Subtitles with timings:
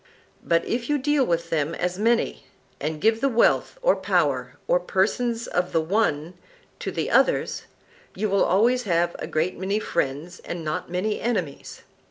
[0.43, 2.45] But if you deal with them as many,
[2.79, 6.33] and give the wealth or power or persons of the one
[6.79, 7.65] to the others,
[8.15, 11.83] you will always have a great many friends and not many enemies.